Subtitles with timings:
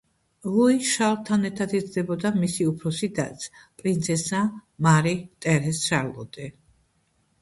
[0.51, 3.45] ლუი შარლთან ერთად იზრდებოდა მისი უფროსი დაც,
[3.83, 4.41] პრინცესა
[4.87, 5.15] მარი
[5.47, 6.53] ტერეზ შარლოტი.